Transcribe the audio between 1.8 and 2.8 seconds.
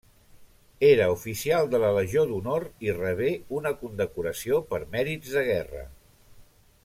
la Legió d'Honor